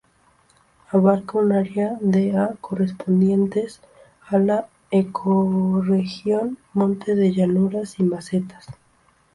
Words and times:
Abarca 0.89 1.37
un 1.37 1.51
área 1.51 1.95
de 2.01 2.35
ha 2.35 2.55
correspondientes 2.59 3.81
a 4.27 4.39
la 4.39 4.67
ecorregión 4.89 6.57
monte 6.73 7.13
de 7.13 7.31
llanuras 7.31 7.99
y 7.99 8.03
mesetas. 8.05 8.65